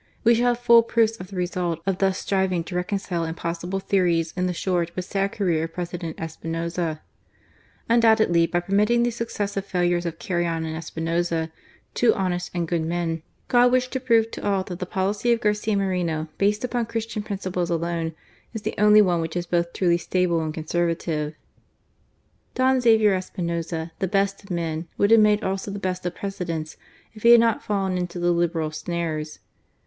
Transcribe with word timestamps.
We 0.23 0.33
shall 0.33 0.55
have 0.55 0.59
full 0.59 0.81
proofs 0.81 1.17
of 1.17 1.27
the 1.27 1.35
result 1.35 1.79
of 1.85 1.99
thus 1.99 2.17
striving 2.17 2.63
to 2.63 2.75
reconcile 2.75 3.23
impossible 3.23 3.79
theories 3.79 4.33
in 4.35 4.47
the 4.47 4.51
short 4.53 4.89
but 4.95 5.03
sad 5.03 5.33
career 5.33 5.65
of 5.65 5.75
President 5.75 6.17
Espinoza, 6.17 7.01
Undoubtedly 7.87 8.47
by 8.47 8.61
permitting 8.61 9.03
the 9.03 9.11
successive 9.11 9.63
failures 9.63 10.07
of 10.07 10.17
Carrion 10.17 10.65
and 10.65 10.75
Espinoza, 10.75 11.51
two 11.93 12.15
honest 12.15 12.49
and 12.51 12.67
good 12.67 12.81
men, 12.81 13.21
God 13.47 13.71
wished 13.71 13.91
to 13.91 13.99
prove 13.99 14.31
to 14.31 14.43
all 14.43 14.63
that 14.63 14.79
the 14.79 14.87
policy 14.87 15.31
of 15.33 15.39
Garcia 15.39 15.77
Moreno, 15.77 16.29
based 16.39 16.63
upon 16.63 16.87
Christian 16.87 17.21
principles 17.21 17.69
alone, 17.69 18.15
is 18.55 18.63
the 18.63 18.73
only 18.79 19.03
one 19.03 19.21
which 19.21 19.35
is 19.35 19.45
both 19.45 19.71
truly 19.71 19.99
stable 19.99 20.41
and 20.41 20.51
Con 20.51 20.63
servative. 20.63 21.35
Don 22.55 22.81
Xavier 22.81 23.13
Espinoza, 23.15 23.91
the 23.99 24.07
best 24.07 24.43
of 24.43 24.49
men, 24.49 24.87
would 24.97 25.11
have 25.11 25.19
made 25.19 25.43
also 25.43 25.69
the 25.69 25.77
best 25.77 26.03
of 26.07 26.15
Presidents 26.15 26.75
if 27.13 27.21
he 27.21 27.29
had 27.29 27.39
not 27.39 27.61
fallen 27.61 27.99
into 27.99 28.17
the 28.17 28.31
Liberal 28.31 28.71
snares. 28.71 29.37